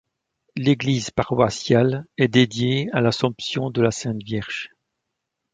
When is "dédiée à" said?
2.27-3.01